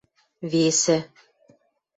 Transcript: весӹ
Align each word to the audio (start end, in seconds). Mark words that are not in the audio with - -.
весӹ 0.51 0.97